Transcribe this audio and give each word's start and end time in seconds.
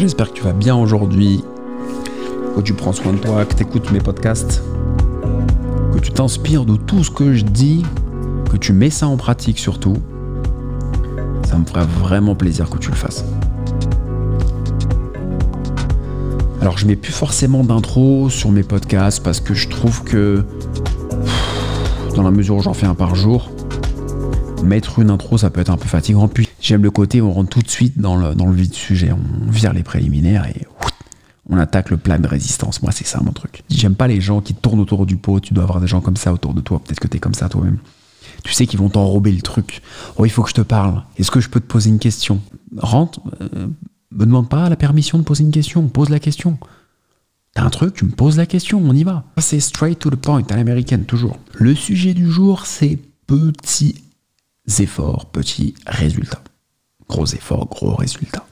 J'espère 0.00 0.30
que 0.30 0.38
tu 0.38 0.42
vas 0.42 0.54
bien 0.54 0.74
aujourd'hui, 0.74 1.44
que 2.56 2.62
tu 2.62 2.72
prends 2.72 2.94
soin 2.94 3.12
de 3.12 3.18
toi, 3.18 3.44
que 3.44 3.54
tu 3.54 3.64
écoutes 3.64 3.92
mes 3.92 3.98
podcasts, 3.98 4.62
que 5.92 5.98
tu 5.98 6.10
t'inspires 6.10 6.64
de 6.64 6.76
tout 6.76 7.04
ce 7.04 7.10
que 7.10 7.34
je 7.34 7.44
dis, 7.44 7.84
que 8.50 8.56
tu 8.56 8.72
mets 8.72 8.88
ça 8.88 9.06
en 9.06 9.18
pratique 9.18 9.58
surtout. 9.58 9.98
Ça 11.46 11.58
me 11.58 11.66
ferait 11.66 11.84
vraiment 11.84 12.34
plaisir 12.34 12.70
que 12.70 12.78
tu 12.78 12.88
le 12.88 12.96
fasses. 12.96 13.26
Alors 16.62 16.78
je 16.78 16.86
mets 16.86 16.96
plus 16.96 17.12
forcément 17.12 17.62
d'intro 17.62 18.30
sur 18.30 18.50
mes 18.52 18.62
podcasts 18.62 19.22
parce 19.22 19.40
que 19.40 19.52
je 19.52 19.68
trouve 19.68 20.02
que 20.04 20.46
dans 22.16 22.22
la 22.22 22.30
mesure 22.30 22.56
où 22.56 22.62
j'en 22.62 22.72
fais 22.72 22.86
un 22.86 22.94
par 22.94 23.14
jour, 23.16 23.50
mettre 24.64 24.98
une 24.98 25.10
intro, 25.10 25.36
ça 25.36 25.50
peut 25.50 25.60
être 25.60 25.68
un 25.70 25.76
peu 25.76 25.88
fatigant. 25.88 26.26
Puis 26.26 26.48
j'aime 26.70 26.84
le 26.84 26.92
côté 26.92 27.20
où 27.20 27.26
on 27.26 27.32
rentre 27.32 27.50
tout 27.50 27.62
de 27.62 27.68
suite 27.68 27.98
dans 27.98 28.14
le, 28.14 28.32
dans 28.36 28.48
vif 28.48 28.70
du 28.70 28.78
sujet. 28.78 29.10
On 29.10 29.50
vire 29.50 29.72
les 29.72 29.82
préliminaires 29.82 30.46
et 30.46 30.68
on 31.48 31.58
attaque 31.58 31.90
le 31.90 31.96
plan 31.96 32.16
de 32.16 32.28
résistance. 32.28 32.80
Moi, 32.80 32.92
c'est 32.92 33.06
ça 33.06 33.20
mon 33.20 33.32
truc. 33.32 33.64
J'aime 33.68 33.96
pas 33.96 34.06
les 34.06 34.20
gens 34.20 34.40
qui 34.40 34.54
tournent 34.54 34.78
autour 34.78 35.04
du 35.04 35.16
pot. 35.16 35.40
Tu 35.40 35.52
dois 35.52 35.64
avoir 35.64 35.80
des 35.80 35.88
gens 35.88 36.00
comme 36.00 36.16
ça 36.16 36.32
autour 36.32 36.54
de 36.54 36.60
toi. 36.60 36.78
Peut-être 36.78 37.00
que 37.00 37.08
tu 37.08 37.16
es 37.16 37.20
comme 37.20 37.34
ça 37.34 37.48
toi-même. 37.48 37.78
Tu 38.44 38.52
sais 38.52 38.68
qu'ils 38.68 38.78
vont 38.78 38.88
t'enrober 38.88 39.32
le 39.32 39.42
truc. 39.42 39.82
Oh, 40.16 40.24
il 40.24 40.30
faut 40.30 40.44
que 40.44 40.48
je 40.48 40.54
te 40.54 40.60
parle. 40.60 41.02
Est-ce 41.18 41.32
que 41.32 41.40
je 41.40 41.48
peux 41.48 41.58
te 41.58 41.66
poser 41.66 41.90
une 41.90 41.98
question? 41.98 42.40
Rentre. 42.76 43.20
Euh, 43.40 43.66
me 44.12 44.24
demande 44.24 44.48
pas 44.48 44.68
la 44.68 44.76
permission 44.76 45.18
de 45.18 45.24
poser 45.24 45.42
une 45.42 45.50
question. 45.50 45.88
Pose 45.88 46.08
la 46.08 46.20
question. 46.20 46.56
T'as 47.54 47.64
un 47.64 47.70
truc, 47.70 47.94
tu 47.94 48.04
me 48.04 48.12
poses 48.12 48.36
la 48.36 48.46
question, 48.46 48.80
on 48.80 48.94
y 48.94 49.02
va. 49.02 49.24
C'est 49.38 49.58
straight 49.58 49.98
to 49.98 50.08
the 50.08 50.14
point, 50.14 50.44
à 50.50 50.56
l'américaine, 50.56 51.04
toujours. 51.04 51.36
Le 51.54 51.74
sujet 51.74 52.14
du 52.14 52.30
jour, 52.30 52.64
c'est 52.64 52.96
petits 53.26 53.96
efforts, 54.78 55.26
petits 55.32 55.74
résultats. 55.84 56.44
Gros 57.10 57.26
efforts, 57.26 57.66
gros 57.66 57.96
résultats. 57.96 58.46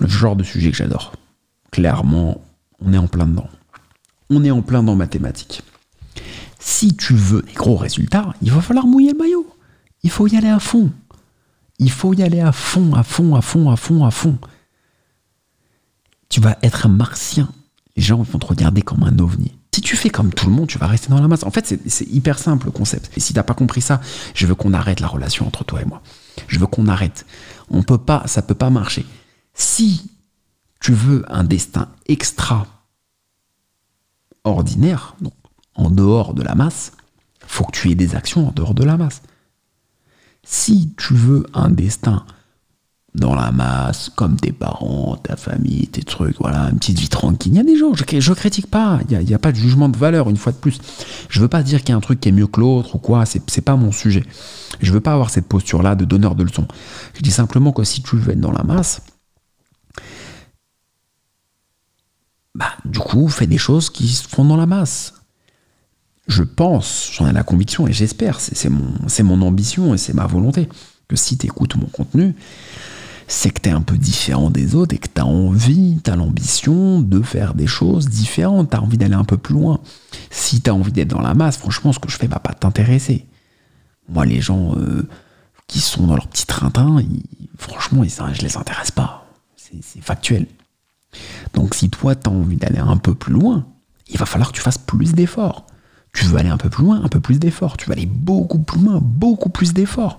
Le 0.00 0.08
genre 0.08 0.34
de 0.34 0.42
sujet 0.42 0.72
que 0.72 0.76
j'adore. 0.76 1.12
Clairement, 1.70 2.40
on 2.80 2.92
est 2.92 2.98
en 2.98 3.06
plein 3.06 3.24
dedans. 3.24 3.48
On 4.28 4.42
est 4.42 4.50
en 4.50 4.62
plein 4.62 4.82
dans 4.82 4.96
mathématiques. 4.96 5.62
Si 6.58 6.96
tu 6.96 7.14
veux 7.14 7.42
des 7.42 7.52
gros 7.52 7.76
résultats, 7.76 8.34
il 8.42 8.50
va 8.50 8.60
falloir 8.60 8.88
mouiller 8.88 9.12
le 9.12 9.18
maillot. 9.18 9.46
Il 10.02 10.10
faut 10.10 10.26
y 10.26 10.36
aller 10.36 10.48
à 10.48 10.58
fond. 10.58 10.90
Il 11.78 11.90
faut 11.92 12.12
y 12.14 12.24
aller 12.24 12.40
à 12.40 12.50
fond, 12.50 12.94
à 12.96 13.04
fond, 13.04 13.36
à 13.36 13.40
fond, 13.40 13.70
à 13.70 13.76
fond, 13.76 14.04
à 14.04 14.10
fond. 14.10 14.38
Tu 16.28 16.40
vas 16.40 16.58
être 16.64 16.86
un 16.86 16.90
martien. 16.90 17.48
Les 17.94 18.02
gens 18.02 18.20
vont 18.22 18.40
te 18.40 18.46
regarder 18.46 18.82
comme 18.82 19.04
un 19.04 19.16
ovni. 19.20 19.56
Si 19.78 19.82
tu 19.82 19.96
fais 19.96 20.10
comme 20.10 20.34
tout 20.34 20.46
le 20.46 20.50
monde, 20.50 20.66
tu 20.66 20.76
vas 20.76 20.88
rester 20.88 21.08
dans 21.08 21.20
la 21.20 21.28
masse. 21.28 21.44
En 21.44 21.52
fait, 21.52 21.78
c'est 21.86 22.08
hyper 22.08 22.40
simple 22.40 22.66
le 22.66 22.72
concept. 22.72 23.16
Et 23.16 23.20
si 23.20 23.32
tu 23.32 23.38
n'as 23.38 23.44
pas 23.44 23.54
compris 23.54 23.80
ça, 23.80 24.00
je 24.34 24.44
veux 24.44 24.56
qu'on 24.56 24.74
arrête 24.74 24.98
la 24.98 25.06
relation 25.06 25.46
entre 25.46 25.62
toi 25.62 25.80
et 25.80 25.84
moi. 25.84 26.02
Je 26.48 26.58
veux 26.58 26.66
qu'on 26.66 26.88
arrête. 26.88 27.26
On 27.70 27.84
peut 27.84 27.96
pas, 27.96 28.24
ça 28.26 28.42
peut 28.42 28.56
pas 28.56 28.70
marcher. 28.70 29.06
Si 29.54 30.10
tu 30.80 30.92
veux 30.92 31.24
un 31.28 31.44
destin 31.44 31.90
extra 32.08 32.66
ordinaire, 34.42 35.14
donc 35.20 35.34
en 35.76 35.90
dehors 35.90 36.34
de 36.34 36.42
la 36.42 36.56
masse, 36.56 36.90
faut 37.46 37.62
que 37.62 37.70
tu 37.70 37.92
aies 37.92 37.94
des 37.94 38.16
actions 38.16 38.48
en 38.48 38.50
dehors 38.50 38.74
de 38.74 38.82
la 38.82 38.96
masse. 38.96 39.22
Si 40.42 40.92
tu 40.96 41.14
veux 41.14 41.46
un 41.54 41.70
destin 41.70 42.26
dans 43.14 43.34
la 43.34 43.50
masse, 43.50 44.10
comme 44.14 44.36
tes 44.36 44.52
parents, 44.52 45.16
ta 45.16 45.36
famille, 45.36 45.88
tes 45.88 46.02
trucs, 46.02 46.38
voilà, 46.38 46.68
une 46.70 46.78
petite 46.78 46.98
vie 46.98 47.08
tranquille. 47.08 47.52
Il 47.52 47.56
y 47.56 47.60
a 47.60 47.64
des 47.64 47.76
gens, 47.76 47.94
je, 47.94 48.04
je 48.20 48.32
critique 48.32 48.68
pas, 48.68 49.00
il 49.08 49.18
n'y 49.18 49.34
a, 49.34 49.38
pas 49.38 49.50
de 49.50 49.56
jugement 49.56 49.88
de 49.88 49.96
valeur, 49.96 50.28
une 50.28 50.36
fois 50.36 50.52
de 50.52 50.58
plus. 50.58 50.78
Je 51.28 51.40
veux 51.40 51.48
pas 51.48 51.62
dire 51.62 51.80
qu'il 51.80 51.90
y 51.90 51.92
a 51.92 51.96
un 51.96 52.00
truc 52.00 52.20
qui 52.20 52.28
est 52.28 52.32
mieux 52.32 52.46
que 52.46 52.60
l'autre 52.60 52.96
ou 52.96 52.98
quoi, 52.98 53.24
c'est, 53.26 53.60
pas 53.62 53.76
mon 53.76 53.92
sujet. 53.92 54.24
Je 54.80 54.92
veux 54.92 55.00
pas 55.00 55.14
avoir 55.14 55.30
cette 55.30 55.46
posture-là 55.46 55.94
de 55.94 56.04
donneur 56.04 56.34
de 56.34 56.44
leçons. 56.44 56.68
Je 57.14 57.22
dis 57.22 57.30
simplement 57.30 57.72
que 57.72 57.82
si 57.82 58.02
tu 58.02 58.16
veux 58.16 58.32
être 58.32 58.40
dans 58.40 58.52
la 58.52 58.62
masse, 58.62 59.00
bah, 62.54 62.72
du 62.84 62.98
coup, 62.98 63.28
fais 63.28 63.46
des 63.46 63.58
choses 63.58 63.90
qui 63.90 64.08
se 64.08 64.28
font 64.28 64.44
dans 64.44 64.56
la 64.56 64.66
masse. 64.66 65.14
Je 66.28 66.42
pense, 66.42 67.10
j'en 67.14 67.26
ai 67.26 67.32
la 67.32 67.42
conviction 67.42 67.88
et 67.88 67.92
j'espère, 67.92 68.38
c'est, 68.38 68.68
mon, 68.68 68.92
mon 69.24 69.46
ambition 69.46 69.94
et 69.94 69.98
c'est 69.98 70.12
ma 70.12 70.26
volonté, 70.26 70.68
que 71.08 71.16
si 71.16 71.38
tu 71.38 71.46
écoutes 71.46 71.76
mon 71.76 71.86
contenu, 71.86 72.34
c'est 73.30 73.50
que 73.50 73.60
tu 73.60 73.68
es 73.68 73.72
un 73.72 73.82
peu 73.82 73.98
différent 73.98 74.50
des 74.50 74.74
autres 74.74 74.94
et 74.94 74.98
que 74.98 75.06
tu 75.06 75.20
as 75.20 75.26
envie, 75.26 76.00
tu 76.02 76.10
as 76.10 76.16
l'ambition 76.16 77.00
de 77.00 77.20
faire 77.20 77.54
des 77.54 77.66
choses 77.66 78.08
différentes, 78.08 78.70
tu 78.70 78.76
as 78.76 78.82
envie 78.82 78.96
d'aller 78.96 79.14
un 79.14 79.24
peu 79.24 79.36
plus 79.36 79.54
loin. 79.54 79.80
Si 80.30 80.62
tu 80.62 80.70
as 80.70 80.74
envie 80.74 80.92
d'être 80.92 81.08
dans 81.08 81.20
la 81.20 81.34
masse, 81.34 81.58
franchement, 81.58 81.92
ce 81.92 81.98
que 81.98 82.10
je 82.10 82.16
fais 82.16 82.26
va 82.26 82.38
pas 82.38 82.54
t'intéresser. 82.54 83.26
Moi, 84.08 84.24
les 84.24 84.40
gens 84.40 84.74
euh, 84.76 85.06
qui 85.66 85.80
sont 85.80 86.06
dans 86.06 86.14
leur 86.14 86.26
petit 86.26 86.46
train-train, 86.46 87.02
franchement, 87.58 88.02
ils, 88.02 88.10
je 88.10 88.42
les 88.42 88.56
intéresse 88.56 88.90
pas. 88.90 89.26
C'est 89.56 90.00
factuel. 90.00 90.46
Donc 91.52 91.74
si 91.74 91.90
toi, 91.90 92.14
tu 92.14 92.30
as 92.30 92.32
envie 92.32 92.56
d'aller 92.56 92.78
un 92.78 92.96
peu 92.96 93.14
plus 93.14 93.34
loin, 93.34 93.66
il 94.08 94.16
va 94.16 94.24
falloir 94.24 94.52
que 94.52 94.56
tu 94.56 94.62
fasses 94.62 94.78
plus 94.78 95.12
d'efforts. 95.12 95.66
Tu 96.14 96.24
veux 96.24 96.38
aller 96.38 96.48
un 96.48 96.56
peu 96.56 96.70
plus 96.70 96.84
loin, 96.84 97.04
un 97.04 97.08
peu 97.08 97.20
plus 97.20 97.38
d'efforts. 97.38 97.76
Tu 97.76 97.86
veux 97.86 97.92
aller 97.92 98.06
beaucoup 98.06 98.58
plus 98.58 98.80
loin, 98.80 98.98
beaucoup 99.02 99.50
plus 99.50 99.74
d'efforts. 99.74 100.18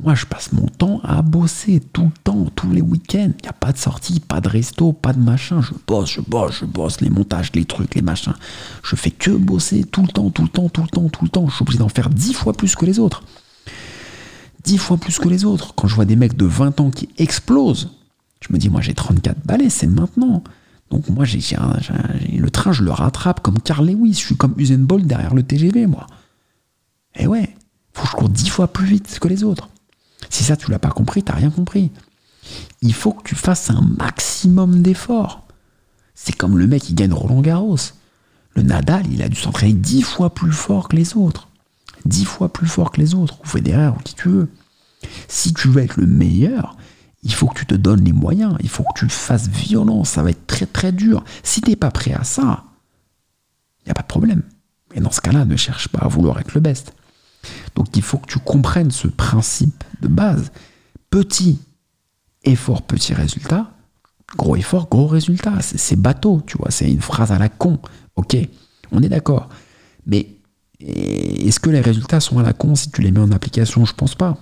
Moi, 0.00 0.14
je 0.14 0.24
passe 0.24 0.52
mon 0.52 0.66
temps 0.66 1.00
à 1.04 1.22
bosser 1.22 1.80
tout 1.92 2.04
le 2.04 2.22
temps, 2.24 2.46
tous 2.56 2.72
les 2.72 2.80
week-ends. 2.80 3.32
Il 3.38 3.42
n'y 3.42 3.48
a 3.48 3.52
pas 3.52 3.72
de 3.72 3.78
sortie, 3.78 4.20
pas 4.20 4.40
de 4.40 4.48
resto, 4.48 4.92
pas 4.92 5.12
de 5.12 5.20
machin. 5.20 5.60
Je 5.60 5.72
bosse, 5.86 6.10
je 6.12 6.20
bosse, 6.20 6.60
je 6.60 6.64
bosse, 6.64 7.00
les 7.00 7.10
montages, 7.10 7.52
les 7.54 7.64
trucs, 7.66 7.94
les 7.94 8.02
machins. 8.02 8.34
Je 8.82 8.96
fais 8.96 9.10
que 9.10 9.30
bosser 9.30 9.84
tout 9.84 10.02
le 10.02 10.08
temps, 10.08 10.30
tout 10.30 10.42
le 10.42 10.48
temps, 10.48 10.68
tout 10.68 10.82
le 10.82 10.88
temps, 10.88 11.08
tout 11.08 11.24
le 11.24 11.30
temps. 11.30 11.46
Je 11.48 11.54
suis 11.54 11.62
obligé 11.62 11.78
d'en 11.78 11.88
faire 11.88 12.08
dix 12.08 12.32
fois 12.32 12.54
plus 12.54 12.74
que 12.74 12.86
les 12.86 12.98
autres. 12.98 13.22
Dix 14.64 14.78
fois 14.78 14.96
plus 14.96 15.18
que 15.18 15.28
les 15.28 15.44
autres. 15.44 15.74
Quand 15.74 15.88
je 15.88 15.94
vois 15.94 16.06
des 16.06 16.16
mecs 16.16 16.36
de 16.36 16.46
20 16.46 16.80
ans 16.80 16.90
qui 16.90 17.08
explosent, 17.18 17.90
je 18.40 18.52
me 18.52 18.58
dis, 18.58 18.70
moi 18.70 18.80
j'ai 18.80 18.94
34 18.94 19.46
balais, 19.46 19.70
c'est 19.70 19.86
maintenant. 19.86 20.42
Donc 20.92 21.08
moi, 21.08 21.24
j'ai, 21.24 21.40
le 22.36 22.50
train, 22.50 22.72
je 22.72 22.82
le 22.82 22.90
rattrape 22.90 23.40
comme 23.40 23.58
Carl 23.60 23.86
Lewis. 23.86 24.12
Je 24.12 24.26
suis 24.26 24.36
comme 24.36 24.54
Usain 24.58 24.76
Bolt 24.76 25.06
derrière 25.06 25.34
le 25.34 25.42
TGV, 25.42 25.86
moi. 25.86 26.06
Et 27.16 27.26
ouais, 27.26 27.56
faut 27.94 28.02
que 28.02 28.10
je 28.10 28.16
cours 28.16 28.28
dix 28.28 28.50
fois 28.50 28.68
plus 28.68 28.84
vite 28.84 29.18
que 29.18 29.26
les 29.26 29.42
autres. 29.42 29.70
Si 30.32 30.44
ça, 30.44 30.56
tu 30.56 30.70
l'as 30.70 30.78
pas 30.78 30.88
compris, 30.88 31.22
tu 31.22 31.30
n'as 31.30 31.36
rien 31.36 31.50
compris. 31.50 31.90
Il 32.80 32.94
faut 32.94 33.12
que 33.12 33.22
tu 33.22 33.34
fasses 33.34 33.68
un 33.68 33.82
maximum 33.82 34.80
d'efforts. 34.80 35.46
C'est 36.14 36.34
comme 36.34 36.58
le 36.58 36.66
mec 36.66 36.82
qui 36.82 36.94
gagne 36.94 37.12
Roland 37.12 37.42
Garros. 37.42 37.76
Le 38.54 38.62
Nadal, 38.62 39.06
il 39.12 39.22
a 39.22 39.28
dû 39.28 39.38
s'entraîner 39.38 39.74
dix 39.74 40.00
fois 40.00 40.32
plus 40.32 40.50
fort 40.50 40.88
que 40.88 40.96
les 40.96 41.18
autres. 41.18 41.48
Dix 42.06 42.24
fois 42.24 42.50
plus 42.50 42.66
fort 42.66 42.92
que 42.92 43.00
les 43.02 43.14
autres, 43.14 43.42
ou 43.42 43.46
Federer, 43.46 43.88
ou 43.88 44.02
qui 44.02 44.14
tu 44.14 44.30
veux. 44.30 44.48
Si 45.28 45.52
tu 45.52 45.68
veux 45.68 45.82
être 45.82 45.98
le 45.98 46.06
meilleur, 46.06 46.78
il 47.22 47.34
faut 47.34 47.46
que 47.46 47.58
tu 47.58 47.66
te 47.66 47.74
donnes 47.74 48.02
les 48.02 48.14
moyens, 48.14 48.56
il 48.60 48.70
faut 48.70 48.84
que 48.84 49.00
tu 49.00 49.10
fasses 49.10 49.48
violence, 49.48 50.08
ça 50.08 50.22
va 50.22 50.30
être 50.30 50.46
très 50.46 50.66
très 50.66 50.92
dur. 50.92 51.22
Si 51.42 51.60
tu 51.60 51.68
n'es 51.68 51.76
pas 51.76 51.90
prêt 51.90 52.14
à 52.14 52.24
ça, 52.24 52.64
il 53.80 53.88
n'y 53.88 53.90
a 53.90 53.94
pas 53.94 54.02
de 54.02 54.06
problème. 54.06 54.42
Et 54.94 55.00
dans 55.00 55.12
ce 55.12 55.20
cas-là, 55.20 55.44
ne 55.44 55.56
cherche 55.56 55.88
pas 55.88 56.00
à 56.00 56.08
vouloir 56.08 56.40
être 56.40 56.54
le 56.54 56.62
best. 56.62 56.94
Donc 57.82 57.96
il 57.96 58.02
faut 58.02 58.18
que 58.18 58.28
tu 58.28 58.38
comprennes 58.38 58.92
ce 58.92 59.08
principe 59.08 59.82
de 60.00 60.06
base. 60.06 60.52
Petit 61.10 61.58
effort, 62.44 62.82
petit 62.82 63.12
résultat. 63.12 63.72
Gros 64.36 64.54
effort, 64.54 64.88
gros 64.88 65.08
résultat. 65.08 65.60
C'est 65.62 65.96
bateau, 65.96 66.42
tu 66.46 66.56
vois. 66.58 66.70
C'est 66.70 66.88
une 66.88 67.00
phrase 67.00 67.32
à 67.32 67.40
la 67.40 67.48
con. 67.48 67.80
Ok, 68.14 68.36
on 68.92 69.02
est 69.02 69.08
d'accord. 69.08 69.48
Mais 70.06 70.28
est-ce 70.78 71.58
que 71.58 71.70
les 71.70 71.80
résultats 71.80 72.20
sont 72.20 72.38
à 72.38 72.44
la 72.44 72.52
con 72.52 72.76
si 72.76 72.92
tu 72.92 73.02
les 73.02 73.10
mets 73.10 73.18
en 73.18 73.32
application? 73.32 73.84
Je 73.84 73.94
pense 73.94 74.14
pas. 74.14 74.38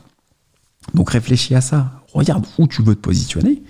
Donc 0.92 1.08
réfléchis 1.08 1.54
à 1.54 1.62
ça. 1.62 2.02
Regarde 2.12 2.44
où 2.58 2.66
tu 2.66 2.82
veux 2.82 2.94
te 2.94 3.00
positionner. 3.00 3.62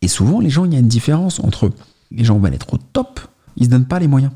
Et 0.00 0.08
souvent, 0.08 0.40
les 0.40 0.48
gens, 0.48 0.64
il 0.64 0.72
y 0.72 0.76
a 0.76 0.80
une 0.80 0.88
différence 0.88 1.38
entre 1.38 1.70
les 2.10 2.24
gens 2.24 2.38
veulent 2.38 2.54
être 2.54 2.72
au 2.72 2.78
top, 2.78 3.20
ils 3.56 3.66
se 3.66 3.70
donnent 3.70 3.84
pas 3.84 3.98
les 3.98 4.08
moyens. 4.08 4.32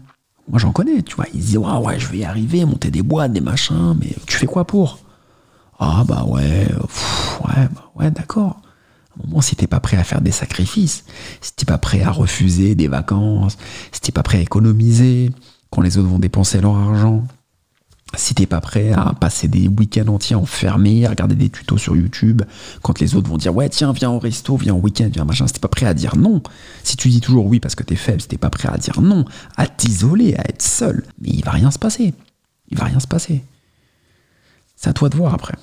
Moi, 0.53 0.59
j'en 0.59 0.71
connais, 0.71 1.03
tu 1.03 1.17
vois. 1.17 1.25
Ils 1.33 1.41
disent, 1.41 1.57
ouais, 1.57 1.79
ouais, 1.79 1.99
je 1.99 2.07
vais 2.09 2.19
y 2.19 2.25
arriver, 2.25 2.67
monter 2.67 2.91
des 2.91 3.01
boîtes, 3.03 3.33
des 3.33 3.41
machins, 3.41 3.97
mais 3.99 4.15
tu 4.27 4.37
fais 4.37 4.47
quoi 4.47 4.67
pour? 4.67 4.99
Ah, 5.79 6.05
bah 6.07 6.25
ouais, 6.29 6.69
ouais, 6.69 7.69
bah 7.75 7.91
ouais, 7.97 8.11
d'accord. 8.11 8.61
À 9.17 9.23
un 9.23 9.27
moment, 9.27 9.41
si 9.41 9.57
t'es 9.57 9.67
pas 9.67 9.81
prêt 9.81 9.97
à 9.97 10.05
faire 10.05 10.21
des 10.21 10.31
sacrifices, 10.31 11.05
si 11.41 11.55
t'es 11.55 11.65
pas 11.65 11.79
prêt 11.79 12.03
à 12.03 12.11
refuser 12.11 12.75
des 12.75 12.87
vacances, 12.87 13.57
si 13.93 14.01
t'es 14.03 14.13
pas 14.13 14.23
prêt 14.23 14.39
à 14.39 14.41
économiser 14.43 15.31
quand 15.71 15.81
les 15.81 15.97
autres 15.97 16.09
vont 16.09 16.19
dépenser 16.19 16.61
leur 16.61 16.77
argent, 16.77 17.25
si 18.17 18.35
t'es 18.35 18.47
pas 18.47 18.61
prêt 18.61 18.93
à 18.93 19.15
passer 19.19 19.49
des 19.49 19.69
week-ends 19.69 20.09
entiers 20.09 20.37
enfermés, 20.37 21.07
à 21.07 21.11
regarder 21.11 21.35
des 21.35 21.49
tutos 21.49 21.79
sur 21.79 21.97
YouTube, 21.97 22.43
quand 22.83 23.01
les 23.01 23.15
autres 23.15 23.29
vont 23.29 23.39
dire 23.39 23.55
ouais 23.55 23.69
tiens 23.69 23.93
viens 23.93 24.11
au 24.11 24.19
resto, 24.19 24.57
viens 24.57 24.75
au 24.75 24.79
week-end, 24.79 25.09
viens 25.13 25.25
machin, 25.25 25.47
si 25.47 25.55
t'es 25.55 25.61
pas 25.61 25.69
prêt 25.69 25.87
à 25.87 25.95
dire 25.95 26.17
non, 26.17 26.43
si 26.85 26.97
tu 26.97 27.09
dis 27.09 27.21
toujours 27.21 27.47
oui 27.47 27.61
parce 27.61 27.75
que 27.75 27.83
t'es 27.83 27.97
faible, 27.97 28.21
si 28.21 28.29
t'es 28.29 28.39
pas 28.39 28.51
prêt 28.51 28.69
à 28.69 28.77
dire 28.77 29.01
non, 29.01 29.25
à 29.57 29.67
t'isoler, 29.67 30.35
à 30.37 30.43
être 30.49 30.63
seul, 30.63 31.05
mais 31.21 31.31
il 31.31 31.45
va 31.45 31.53
rien 31.53 31.71
se 31.71 31.79
passer. 31.79 32.15
Il 32.71 32.79
va 32.79 32.85
rien 32.85 33.01
se 33.01 33.07
passer. 33.07 33.43
C'est 34.77 34.89
à 34.89 34.93
toi 34.93 35.09
de 35.09 35.17
voir 35.17 35.35
après. 35.35 35.55